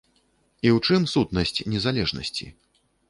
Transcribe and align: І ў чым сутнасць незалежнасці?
І 0.67 0.71
ў 0.75 0.79
чым 0.87 1.05
сутнасць 1.13 1.61
незалежнасці? 1.75 2.51